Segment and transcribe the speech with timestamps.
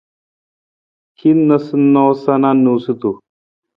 [1.23, 3.17] Hin noosanoosa na noosutu.